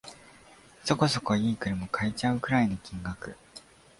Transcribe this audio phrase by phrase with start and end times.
[0.83, 3.37] そこそこ良い車買えちゃうくらいの金額